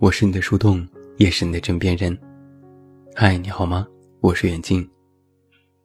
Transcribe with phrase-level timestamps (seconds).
[0.00, 2.18] 我是你的树洞，也是你的枕边人。
[3.14, 3.86] 嗨，你好吗？
[4.22, 4.88] 我是远近。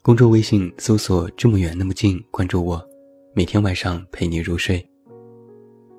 [0.01, 2.81] 公众微信搜索“这么远那么近”，关注我，
[3.33, 4.81] 每天晚上陪你入睡。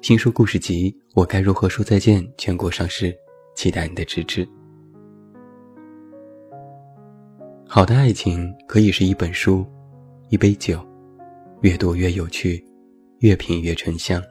[0.01, 3.15] 新书故事集《我该如何说再见》全国上市，
[3.55, 4.49] 期待你的支持。
[7.69, 9.63] 好的爱情可以是一本书，
[10.31, 10.81] 一杯酒，
[11.61, 12.65] 越多越有趣，
[13.19, 14.23] 越品越醇香。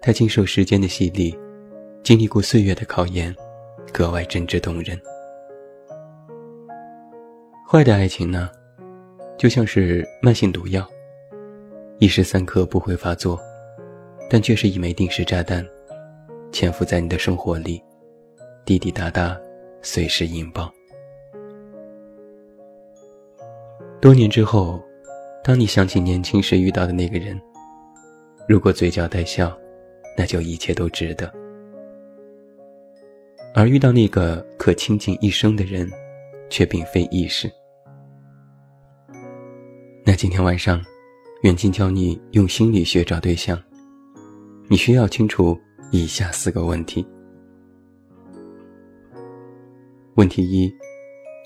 [0.00, 1.32] 它经受时间的洗礼，
[2.02, 3.32] 经历过岁月的考验，
[3.92, 5.00] 格外真挚动人。
[7.64, 8.50] 坏的爱情呢，
[9.38, 10.84] 就像是慢性毒药，
[12.00, 13.38] 一时三刻不会发作，
[14.28, 15.64] 但却是一枚定时炸弹，
[16.50, 17.80] 潜伏在你的生活里，
[18.64, 19.38] 滴滴答答，
[19.80, 20.68] 随时引爆。
[24.00, 24.82] 多年之后，
[25.44, 27.40] 当你想起年轻时遇到的那个人，
[28.48, 29.56] 如果嘴角带笑。
[30.14, 31.32] 那就一切都值得。
[33.54, 35.90] 而遇到那个可倾尽一生的人，
[36.48, 37.50] 却并非易事。
[40.04, 40.82] 那今天晚上，
[41.42, 43.62] 远近教你用心理学找对象，
[44.68, 45.58] 你需要清楚
[45.90, 47.06] 以下四个问题。
[50.14, 50.72] 问题一：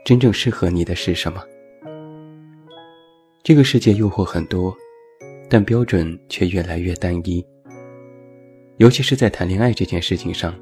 [0.04, 1.42] 真正适合你的是什么？
[3.42, 4.74] 这个世界诱惑很多，
[5.50, 7.44] 但标准却越来越单一。
[8.78, 10.54] 尤其是在谈恋爱这件事情上，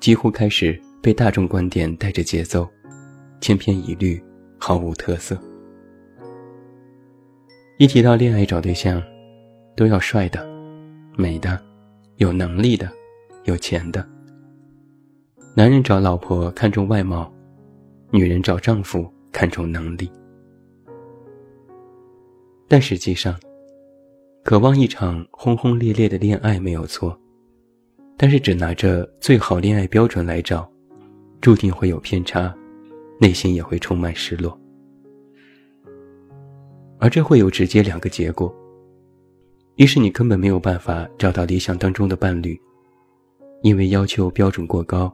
[0.00, 2.66] 几乎开始被大众观点带着节奏，
[3.38, 4.18] 千篇一律，
[4.58, 5.38] 毫无特色。
[7.76, 9.02] 一提到恋爱找对象，
[9.76, 10.42] 都要帅的、
[11.18, 11.62] 美的、
[12.16, 12.90] 有能力的、
[13.44, 14.06] 有钱的。
[15.54, 17.30] 男人找老婆看重外貌，
[18.10, 20.10] 女人找丈夫看重能力。
[22.66, 23.38] 但实际上，
[24.44, 27.19] 渴望一场轰轰烈烈的恋爱没有错，
[28.22, 30.70] 但是只拿着最好恋爱标准来找，
[31.40, 32.54] 注定会有偏差，
[33.18, 34.60] 内心也会充满失落。
[36.98, 38.54] 而这会有直接两个结果：
[39.76, 42.60] 一是你根本没有办法找到理想当中的伴侣，
[43.62, 45.10] 因为要求标准过高，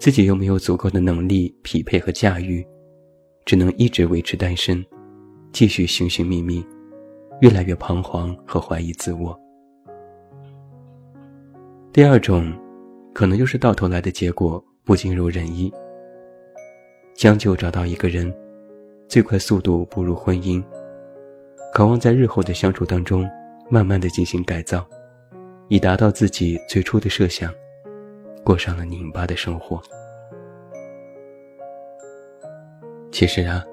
[0.00, 2.66] 自己又没有足够的能力匹配和驾驭，
[3.44, 4.82] 只能一直维持单身，
[5.52, 6.64] 继续寻寻觅觅。
[7.42, 9.38] 越来越彷徨和怀疑自我。
[11.94, 12.52] 第二种，
[13.12, 15.72] 可能就是到头来的结果不尽如人意。
[17.14, 18.34] 将就找到一个人，
[19.06, 20.60] 最快速度步入婚姻，
[21.72, 23.24] 渴望在日后的相处当中，
[23.70, 24.84] 慢慢的进行改造，
[25.68, 27.54] 以达到自己最初的设想，
[28.42, 29.80] 过上了拧巴的生活。
[33.12, 33.64] 其实啊，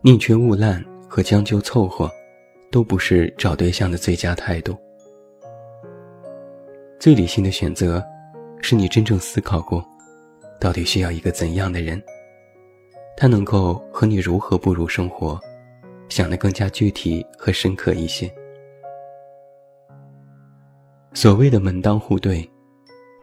[0.00, 2.10] 宁缺毋滥和将就凑合。
[2.70, 4.76] 都不是找对象的最佳态度。
[6.98, 8.02] 最理性的选择，
[8.60, 9.84] 是你真正思考过，
[10.60, 12.02] 到底需要一个怎样的人，
[13.16, 15.38] 他能够和你如何步入生活，
[16.08, 18.32] 想得更加具体和深刻一些。
[21.12, 22.48] 所谓的门当户对，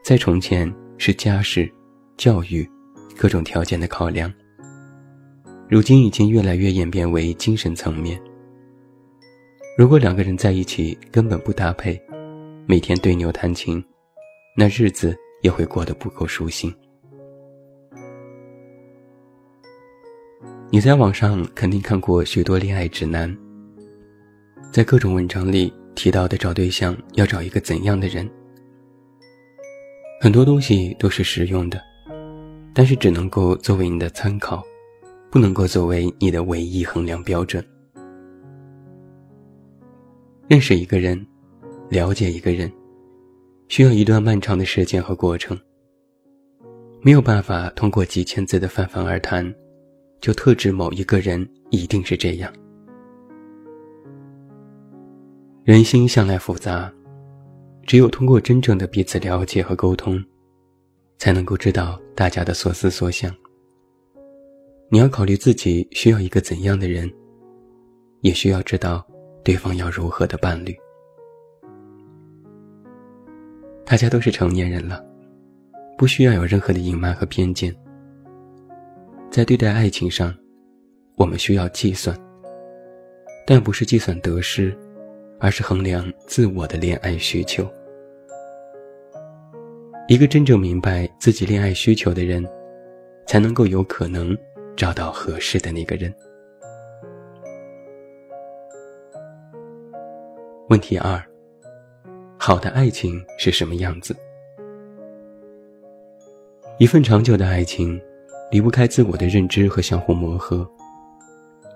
[0.04, 1.70] 在从前是家世、
[2.18, 2.70] 教育
[3.18, 4.32] 各种条件的考量，
[5.68, 8.22] 如今已经越来越演变为精神层面。
[9.78, 12.00] 如果两个人在一起根本不搭配，
[12.68, 13.84] 每天对牛弹琴，
[14.56, 16.74] 那日子也会过得不够舒心。
[20.70, 23.36] 你在网上肯定看过许多恋爱指南，
[24.72, 28.30] 在各种文章里提到的找对象要找一个怎样的人，
[30.22, 31.82] 很多东西都是实用的，
[32.74, 34.64] 但是只能够作为你的参考，
[35.30, 37.66] 不能够作为你的唯一衡量标准。
[40.48, 41.26] 认识一个人，
[41.92, 42.72] 了解一个人，
[43.68, 45.60] 需要一段漫长的时间和过程。
[47.02, 49.54] 没有办法通过几千字的泛泛而谈，
[50.22, 52.50] 就特指某一个人一定是这样。
[55.66, 56.90] 人心向来复杂，
[57.86, 60.24] 只有通过真正的彼此了解和沟通，
[61.18, 63.36] 才能够知道大家的所思所想。
[64.88, 67.12] 你要考虑自己需要一个怎样的人，
[68.22, 69.06] 也需要知道。
[69.44, 70.74] 对方要如何的伴侣？
[73.92, 75.06] 大家都是成年人了，
[75.98, 77.76] 不需要有任何的隐瞒和偏见。
[79.30, 80.34] 在对待爱情上，
[81.18, 82.18] 我们需要计算，
[83.46, 84.74] 但不是计算得失，
[85.42, 87.70] 而是衡量自我的恋爱需求。
[90.08, 92.48] 一个真正明白自己恋爱需求的人，
[93.28, 94.34] 才能够有可能
[94.74, 96.14] 找到合适的那个人。
[100.70, 101.22] 问题二：
[102.44, 104.16] 好的爱情是什么样子？
[106.80, 108.02] 一份长久的爱情，
[108.50, 110.68] 离不开自我的认知和相互磨合，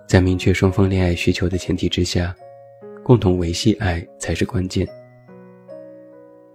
[0.07, 2.35] 在明确双方恋爱需求的前提之下，
[3.03, 4.87] 共同维系爱才是关键。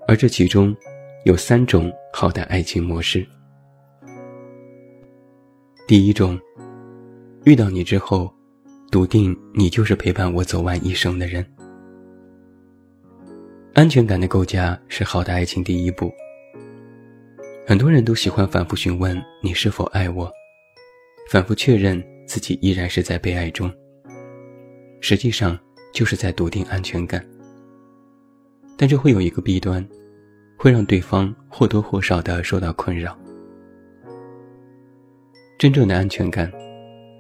[0.09, 0.75] 而这其中，
[1.25, 3.25] 有三种好的爱情模式。
[5.87, 6.37] 第一种，
[7.45, 8.29] 遇到你之后，
[8.91, 11.47] 笃定你就是陪伴我走完一生的人。
[13.73, 16.13] 安全感的构架是好的爱情第一步。
[17.65, 20.31] 很多人都喜欢反复询问你是否爱我，
[21.31, 23.73] 反复确认自己依然是在被爱中。
[25.01, 25.57] 实际上
[25.93, 27.25] 就是在笃定安全感。
[28.77, 29.87] 但这会有一个弊端，
[30.57, 33.17] 会让对方或多或少的受到困扰。
[35.59, 36.51] 真正的安全感，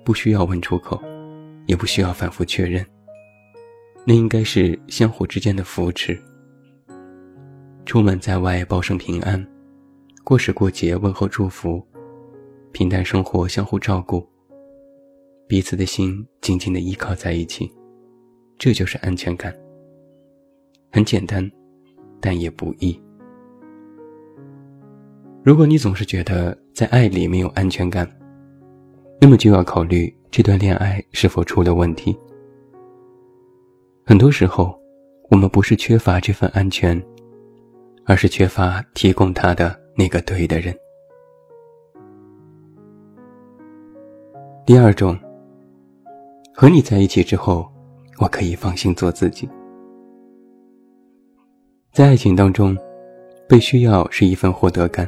[0.04, 1.00] 不需要问出口，
[1.66, 2.84] 也不需要反复确认。
[4.04, 6.20] 那应该是相互之间的扶持。
[7.90, 9.44] 出门在外，报声平安。
[10.22, 11.84] 过时过节问候祝福，
[12.70, 14.24] 平淡生活相互照顾，
[15.48, 17.68] 彼此的心紧紧的依靠在一起，
[18.56, 19.52] 这就是安全感。
[20.92, 21.50] 很简单，
[22.20, 22.96] 但也不易。
[25.42, 28.08] 如果你总是觉得在爱里没有安全感，
[29.20, 32.16] 那么就要考虑这段恋爱是否出了问题。
[34.06, 34.80] 很多时候，
[35.28, 36.96] 我们不是缺乏这份安全，
[38.10, 39.78] 而是缺乏提供他的。
[39.96, 40.74] 那个对的人。
[44.64, 45.18] 第二种，
[46.54, 47.70] 和你在一起之后，
[48.18, 49.46] 我可以放心做自己。
[51.92, 52.74] 在爱情当中，
[53.46, 55.06] 被需要是一份获得感，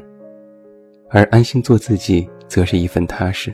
[1.09, 3.51] 而安心做自己则是一份踏实。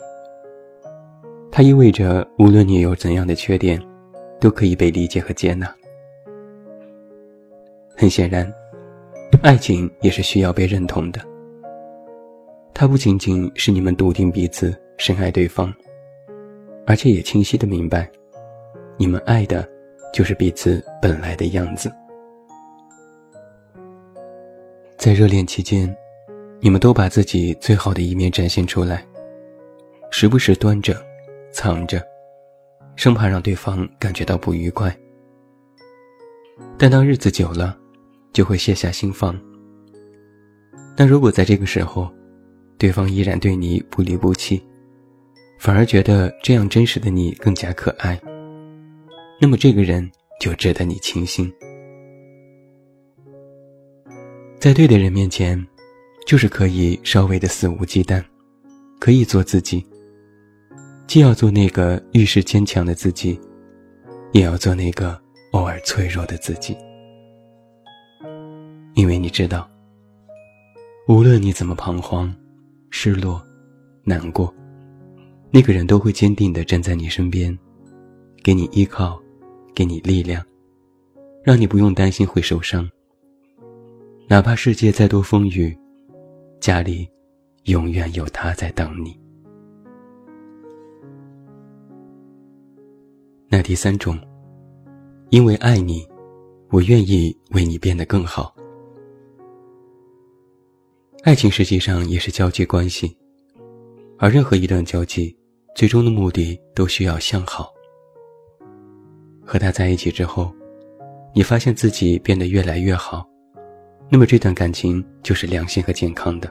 [1.52, 3.80] 它意味着，无论你有怎样的缺点，
[4.40, 5.72] 都可以被理解和接纳。
[7.96, 8.52] 很显然。
[9.42, 11.20] 爱情也是需要被认同的。
[12.74, 15.72] 它不仅仅是你们笃定彼此、深爱对方，
[16.86, 18.10] 而且也清晰的明白，
[18.96, 19.68] 你们爱的，
[20.12, 21.92] 就是彼此本来的样子。
[24.96, 25.94] 在热恋期间，
[26.60, 29.06] 你们都把自己最好的一面展现出来，
[30.10, 30.96] 时不时端着、
[31.52, 32.02] 藏着，
[32.96, 34.96] 生怕让对方感觉到不愉快。
[36.76, 37.76] 但当日子久了，
[38.32, 39.38] 就会卸下心防。
[40.96, 42.12] 但如果在这个时候，
[42.76, 44.62] 对方依然对你不离不弃，
[45.58, 48.20] 反而觉得这样真实的你更加可爱，
[49.40, 50.08] 那么这个人
[50.40, 51.52] 就值得你倾心。
[54.58, 55.64] 在对的人面前，
[56.26, 58.22] 就是可以稍微的肆无忌惮，
[58.98, 59.86] 可以做自己，
[61.06, 63.40] 既要做那个遇事坚强的自己，
[64.32, 65.20] 也要做那个
[65.52, 66.76] 偶尔脆弱的自己。
[68.98, 69.70] 因为你知道，
[71.06, 72.34] 无论你怎么彷徨、
[72.90, 73.40] 失落、
[74.02, 74.52] 难过，
[75.52, 77.56] 那个人都会坚定地站在你身边，
[78.42, 79.16] 给你依靠，
[79.72, 80.44] 给你力量，
[81.44, 82.90] 让你不用担心会受伤。
[84.26, 85.78] 哪怕世界再多风雨，
[86.58, 87.08] 家里
[87.66, 89.16] 永远有他在等你。
[93.48, 94.18] 那第三种，
[95.30, 96.04] 因为爱你，
[96.70, 98.52] 我愿意为你变得更好。
[101.28, 103.14] 爱情实际上也是交际关系，
[104.16, 105.36] 而任何一段交际，
[105.74, 107.70] 最终的目的都需要向好。
[109.44, 110.50] 和他在一起之后，
[111.34, 113.28] 你发现自己变得越来越好，
[114.08, 116.50] 那么这段感情就是良性和健康的。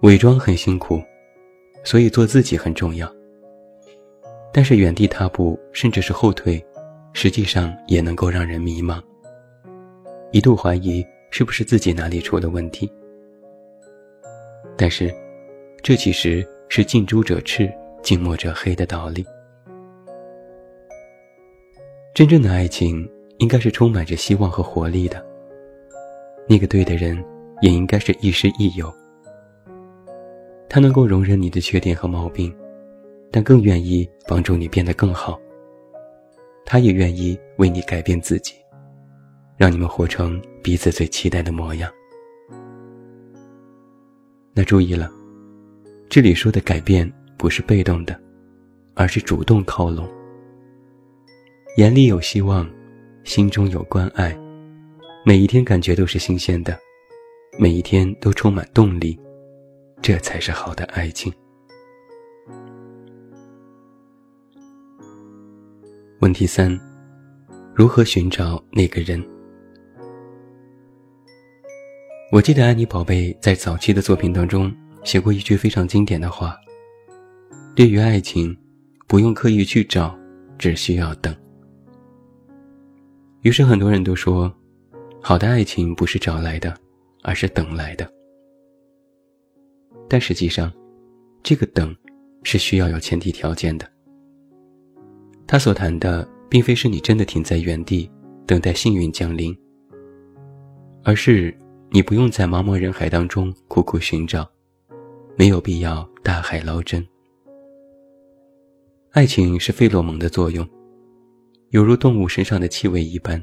[0.00, 0.98] 伪装很辛苦，
[1.84, 3.06] 所以做自己很重要。
[4.50, 6.64] 但是原地踏步，甚至是后退，
[7.12, 8.98] 实际上也能够让人迷茫，
[10.30, 11.04] 一度怀疑。
[11.32, 12.92] 是不是自己哪里出了问题？
[14.76, 15.10] 但是，
[15.82, 17.72] 这其实是近朱者赤，
[18.02, 19.24] 近墨者黑的道理。
[22.12, 25.24] 真正的爱情应该是充满着希望和活力的。
[26.46, 27.24] 那个对的人，
[27.62, 28.92] 也应该是亦师亦友。
[30.68, 32.54] 他能够容忍你的缺点和毛病，
[33.30, 35.40] 但更愿意帮助你变得更好。
[36.66, 38.54] 他也愿意为你改变自己。
[39.56, 41.90] 让你们活成彼此最期待的模样。
[44.54, 45.10] 那注意了，
[46.08, 48.18] 这里说的改变不是被动的，
[48.94, 50.08] 而是主动靠拢。
[51.78, 52.68] 眼里有希望，
[53.24, 54.38] 心中有关爱，
[55.24, 56.78] 每一天感觉都是新鲜的，
[57.58, 59.18] 每一天都充满动力，
[60.02, 61.32] 这才是好的爱情。
[66.20, 66.78] 问题三：
[67.74, 69.31] 如何寻找那个人？
[72.32, 74.74] 我记得安妮宝贝在早期的作品当中
[75.04, 76.56] 写过一句非常经典的话
[77.76, 78.56] ：“对于爱情，
[79.06, 80.18] 不用刻意去找，
[80.56, 81.36] 只需要等。”
[83.42, 84.50] 于是很多人都说，
[85.20, 86.74] 好的爱情不是找来的，
[87.20, 88.10] 而是等来的。
[90.08, 90.72] 但实际上，
[91.42, 91.94] 这个等，
[92.44, 93.86] 是需要有前提条件的。
[95.46, 98.10] 他所谈的，并非是你真的停在原地
[98.46, 99.54] 等待幸运降临，
[101.04, 101.54] 而是。
[101.94, 104.50] 你不用在茫茫人海当中苦苦寻找，
[105.36, 107.06] 没有必要大海捞针。
[109.10, 110.66] 爱情是费洛蒙的作用，
[111.68, 113.38] 犹如动物身上的气味一般。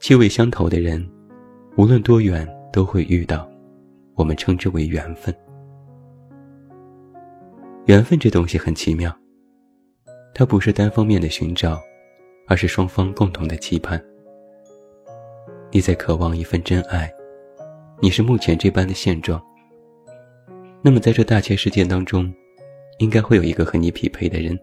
[0.00, 1.08] 气味相投的人，
[1.76, 3.48] 无论多远都会遇到，
[4.16, 5.32] 我们称之为缘分。
[7.84, 9.16] 缘分这东西很奇妙，
[10.34, 11.80] 它不是单方面的寻找，
[12.48, 14.04] 而是双方共同的期盼。
[15.76, 17.12] 你在渴望一份真爱，
[18.00, 19.38] 你是目前这般的现状。
[20.80, 22.32] 那么，在这大千世界当中，
[22.96, 24.58] 应该会有一个和你匹配的人，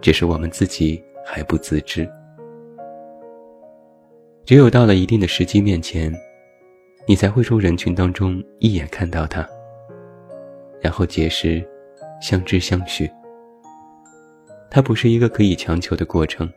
[0.00, 2.10] 只是我们自己还不自知。
[4.46, 6.10] 只有到了一定的时机面前，
[7.04, 9.46] 你才会从人群当中一眼看到他，
[10.80, 11.62] 然后结识、
[12.22, 13.06] 相知、相许。
[14.70, 16.50] 它不是一个可以强求的过程，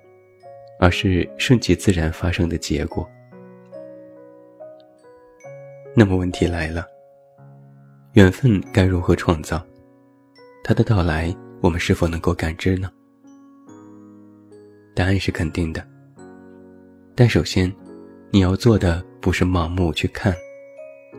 [0.80, 3.06] 而是顺其自然发生的结果。
[5.96, 6.86] 那么问题来了，
[8.14, 9.62] 缘分该如何创造？
[10.64, 12.90] 它的到来，我们是否能够感知呢？
[14.96, 15.86] 答案是肯定的。
[17.16, 17.74] 但首先，
[18.32, 20.34] 你要做的不是盲目去看，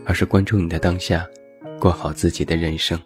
[0.06, 1.28] 而是关注你的当下，
[1.78, 2.98] 过好自己的人生。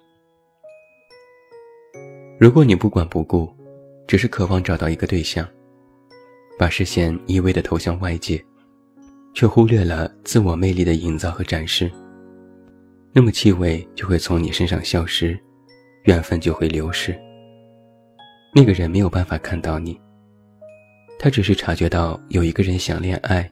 [2.38, 3.52] 如果你不管不顾，
[4.06, 5.49] 只是渴望找到一个对象，
[6.59, 8.44] 把视线一味的投向外界。
[9.35, 11.91] 却忽略了自我魅力的营造和展示，
[13.12, 15.38] 那么气味就会从你身上消失，
[16.05, 17.21] 缘分就会流逝。
[18.55, 20.00] 那个人没有办法看到你，
[21.19, 23.50] 他只是察觉到有一个人想恋爱，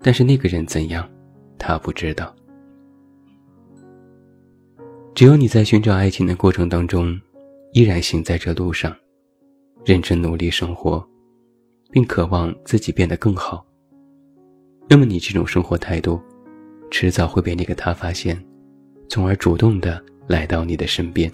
[0.00, 1.10] 但是那个人怎样，
[1.58, 2.34] 他不知道。
[5.14, 7.18] 只有你在寻找爱情的过程当中，
[7.72, 8.94] 依然行在这路上，
[9.86, 11.02] 认真努力生活，
[11.90, 13.64] 并渴望自己变得更好。
[14.88, 16.20] 那么你这种生活态度，
[16.90, 18.38] 迟早会被那个他发现，
[19.08, 21.32] 从而主动的来到你的身边。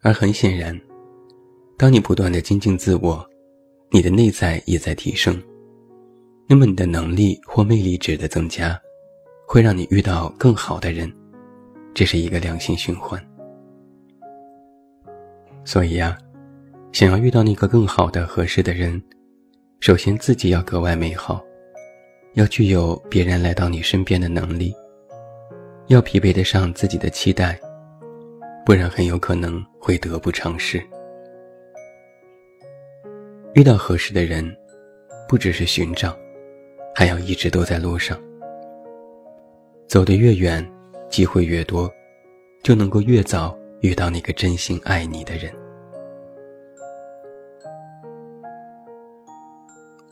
[0.00, 0.78] 而很显然，
[1.76, 3.26] 当你不断的精进自我，
[3.90, 5.42] 你的内在也在提升，
[6.46, 8.80] 那么你的能力或魅力值的增加，
[9.46, 11.12] 会让你遇到更好的人，
[11.92, 13.22] 这是一个良性循环。
[15.64, 16.16] 所以呀，
[16.92, 19.02] 想要遇到那个更好的、合适的人。
[19.80, 21.44] 首先，自己要格外美好，
[22.32, 24.74] 要具有别人来到你身边的能力，
[25.88, 27.60] 要匹配得上自己的期待，
[28.64, 30.82] 不然很有可能会得不偿失。
[33.52, 34.56] 遇到合适的人，
[35.28, 36.16] 不只是寻找，
[36.94, 38.18] 还要一直都在路上。
[39.86, 40.66] 走得越远，
[41.10, 41.92] 机会越多，
[42.62, 45.54] 就能够越早遇到那个真心爱你的人。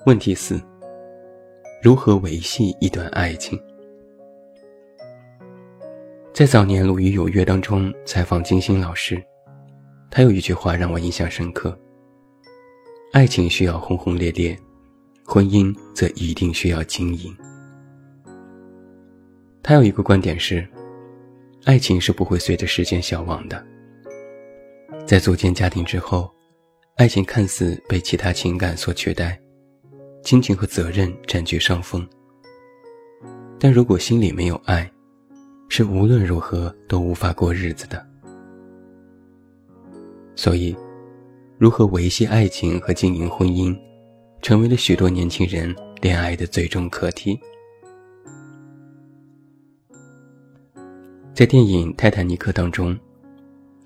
[0.05, 0.61] 问题四：
[1.81, 3.57] 如何维系一段爱情？
[6.33, 9.23] 在早年《鲁豫有约》当中采访金星老师，
[10.11, 11.79] 他有一句话让我印象深刻：
[13.13, 14.59] 爱情需要轰轰烈烈，
[15.25, 17.33] 婚姻则一定需要经营。
[19.63, 20.67] 他有一个观点是，
[21.65, 23.65] 爱情是不会随着时间消亡的。
[25.07, 26.29] 在组建家庭之后，
[26.97, 29.39] 爱情看似被其他情感所取代。
[30.23, 32.07] 亲情和责任占据上风，
[33.59, 34.91] 但如果心里没有爱，
[35.69, 38.07] 是无论如何都无法过日子的。
[40.37, 40.77] 所以，
[41.59, 43.77] 如何维系爱情和经营婚姻，
[44.41, 47.39] 成为了许多年轻人恋爱的最终课题。
[51.35, 52.97] 在电影《泰坦尼克》当中，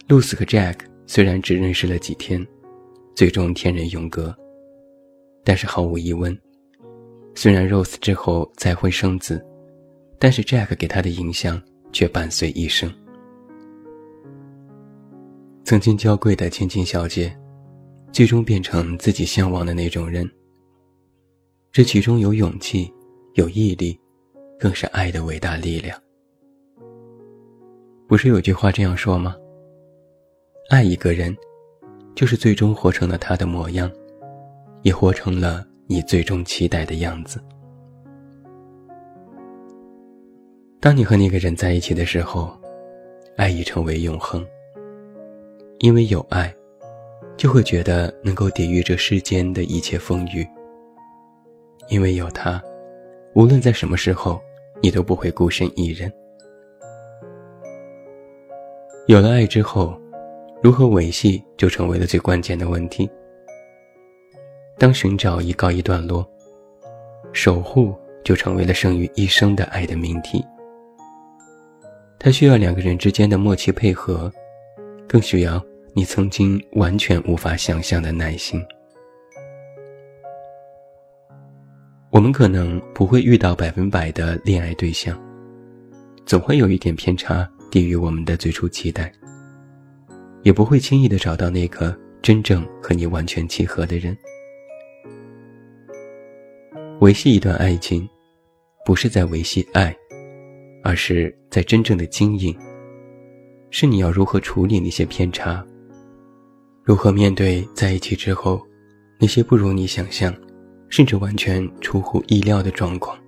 [0.06, 0.76] 露丝和 Jack
[1.06, 2.46] 虽然只认识了几天，
[3.14, 4.36] 最终天人永隔。
[5.48, 6.36] 但是毫无疑问，
[7.36, 9.40] 虽然 Rose 之后再婚生子，
[10.18, 11.62] 但是 Jack 给她的影响
[11.92, 12.92] 却伴随一生。
[15.62, 17.32] 曾经娇贵的千金小姐，
[18.10, 20.28] 最终变成自己向往的那种人。
[21.70, 22.92] 这其中有勇气，
[23.34, 23.96] 有毅力，
[24.58, 25.96] 更是爱的伟大力量。
[28.08, 29.36] 不是有句话这样说吗？
[30.70, 31.36] 爱一个人，
[32.16, 33.88] 就是最终活成了他的模样。
[34.86, 37.42] 也活成了你最终期待的样子。
[40.78, 42.56] 当你和那个人在一起的时候
[43.36, 44.46] 爱已成为永恒。
[45.80, 46.54] 因为有爱
[47.36, 50.46] 就会觉得能够抵御这世间的一切风雨。
[51.88, 52.62] 因为有他
[53.34, 54.40] 无论在什么时候
[54.80, 56.10] 你都不会孤身一人。
[59.08, 60.00] 有了爱之后
[60.62, 63.10] 如何维系就成为了最关键的问题。
[64.78, 66.28] 当寻找已告一段落，
[67.32, 70.44] 守护就成为了胜于一生的爱的命题。
[72.18, 74.30] 它需要两个人之间的默契配合，
[75.08, 75.64] 更需要
[75.94, 78.62] 你曾经完全无法想象的耐心。
[82.10, 85.18] 我们可能不会遇到百分百的恋爱对象，
[86.26, 89.10] 总会有一点偏差，低于我们的最初期待。
[90.42, 94.16] 也不会轻易的找到那个真正和你完全契合的人。
[97.00, 98.08] 维系一段爱情，
[98.84, 99.94] 不是在维系爱。
[100.82, 102.56] 而是在真正的经营，
[103.70, 105.66] 是你要如何处理那些偏差，
[106.84, 108.64] 如何面对在一起之后
[109.18, 110.32] 那些不如你想象，
[110.88, 113.18] 甚至完全出乎意料的状况。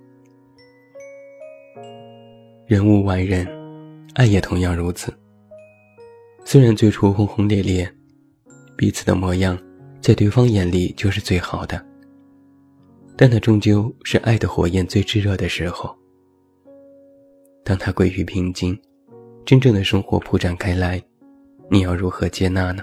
[2.65, 3.45] 人无完人，
[4.13, 5.13] 爱也同样如此。
[6.45, 7.91] 虽然最初轰轰烈烈，
[8.77, 9.59] 彼此的模样
[9.99, 11.85] 在对方眼里就是最好的，
[13.21, 15.93] 但那终究是爱的火焰最炙热的时候。
[17.65, 18.79] 当他归于平静，
[19.45, 21.03] 真正的生活铺展开来，
[21.69, 22.81] 你要如何接纳呢？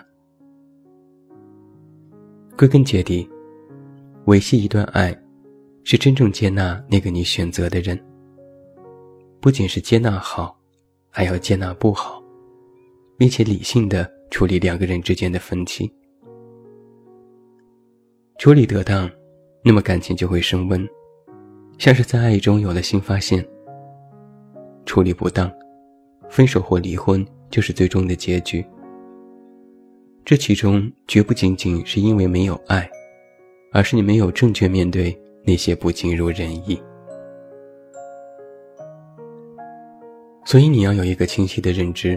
[2.54, 3.26] 归根结底，
[4.26, 5.18] 维系一段爱，
[5.84, 7.98] 是真正接纳那个你选择的人。
[9.40, 10.54] 不仅是接纳好，
[11.08, 12.22] 还要接纳不好，
[13.16, 15.90] 并且理性的处理两个人之间的分歧。
[18.36, 19.10] 处理得当，
[19.68, 20.88] 那么感情就会升温，
[21.76, 23.44] 像是在爱中有了新发现。
[24.84, 25.52] 处理不当，
[26.28, 28.64] 分手或离婚就是最终的结局。
[30.24, 32.88] 这其中绝不仅仅是因为没有爱，
[33.72, 35.12] 而是你没有正确面对
[35.44, 36.80] 那些不尽如人意。
[40.44, 42.16] 所以你要有一个清晰的认知：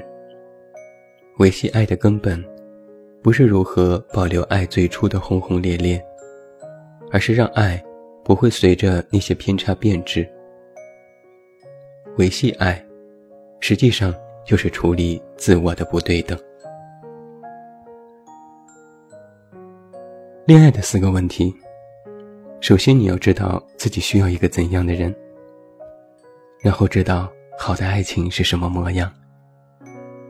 [1.39, 2.45] 维系爱的根本，
[3.23, 5.99] 不是如何保留爱最初的轰轰烈烈，
[7.11, 7.81] 而是让爱
[8.23, 10.27] 不会随着那些偏差变质。
[12.17, 12.83] 维系爱，
[13.59, 14.13] 实际上
[14.45, 16.37] 就是处理自我的不对等。
[20.45, 21.53] 恋爱的四个问题，
[22.59, 25.15] 首先你要知道自己需要一个怎样的人，
[26.59, 29.11] 然后知道好的爱情是什么模样，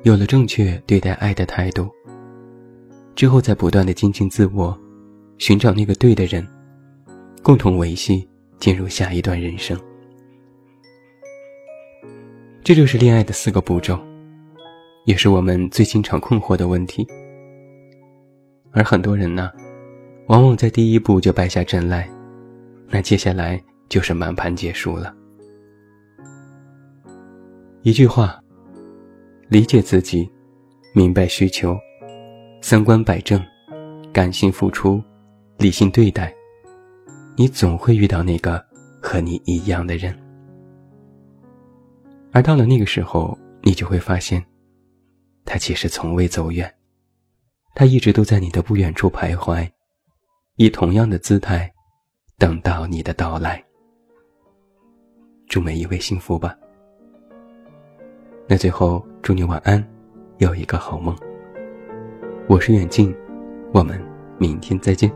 [0.03, 1.89] 有了正确对待爱的态度，
[3.15, 4.77] 之后再不断的精进自我，
[5.37, 6.45] 寻找那个对的人，
[7.41, 8.27] 共同维系，
[8.59, 9.79] 进入下一段人生。
[12.63, 13.99] 这就是恋爱的四个步骤，
[15.05, 17.07] 也是我们最经常困惑的问题。
[18.71, 19.51] 而很多人呢，
[20.27, 22.07] 往往在第一步就败下阵来，
[22.87, 25.15] 那接下来就是满盘皆输了。
[27.81, 28.39] 一句话：
[29.47, 30.29] 理解自己，
[30.93, 31.75] 明白需求，
[32.61, 33.43] 三观摆正，
[34.13, 35.01] 感性付出，
[35.57, 36.31] 理性对待，
[37.39, 38.61] 你总会遇到那个
[39.01, 40.13] 和你一样的人。
[42.33, 44.43] 而到了那个时候，你就会发现，
[45.45, 46.69] 他其实从未走远，
[47.73, 49.65] 他一直都在你的不远处徘徊，
[50.57, 51.71] 以同样的姿态，
[52.37, 53.63] 等到你的到来。
[55.47, 56.53] 祝每一位幸福吧。
[58.49, 59.81] 那最后，祝你晚安，
[60.39, 61.15] 有一个好梦。
[62.49, 63.15] 我是远近，
[63.73, 63.97] 我们
[64.37, 65.09] 明天再见。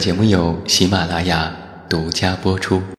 [0.00, 1.54] 节目由喜马拉雅
[1.86, 2.80] 独家播出。